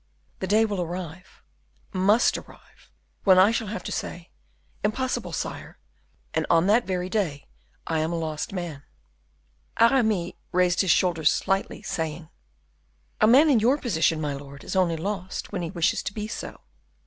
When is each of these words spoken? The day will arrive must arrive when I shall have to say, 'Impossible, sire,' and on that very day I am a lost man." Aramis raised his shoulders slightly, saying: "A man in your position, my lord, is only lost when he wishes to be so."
The 0.39 0.47
day 0.47 0.65
will 0.65 0.81
arrive 0.81 1.43
must 1.93 2.35
arrive 2.35 2.89
when 3.23 3.37
I 3.37 3.51
shall 3.51 3.67
have 3.67 3.83
to 3.83 3.91
say, 3.91 4.31
'Impossible, 4.83 5.31
sire,' 5.31 5.77
and 6.33 6.43
on 6.49 6.65
that 6.65 6.87
very 6.87 7.07
day 7.07 7.45
I 7.85 7.99
am 7.99 8.11
a 8.11 8.15
lost 8.17 8.51
man." 8.51 8.81
Aramis 9.79 10.33
raised 10.51 10.81
his 10.81 10.89
shoulders 10.89 11.29
slightly, 11.31 11.83
saying: 11.83 12.29
"A 13.21 13.27
man 13.27 13.47
in 13.47 13.59
your 13.59 13.77
position, 13.77 14.19
my 14.19 14.33
lord, 14.33 14.63
is 14.63 14.75
only 14.75 14.97
lost 14.97 15.51
when 15.51 15.61
he 15.61 15.69
wishes 15.69 16.01
to 16.01 16.13
be 16.15 16.27
so." 16.27 16.61